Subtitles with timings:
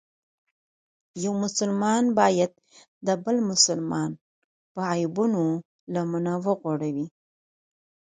[1.23, 2.51] یو مسلمان باید
[3.07, 4.11] د بل مسلمان
[4.73, 5.43] په عیبونو
[5.93, 7.07] لمنه وغوړوي.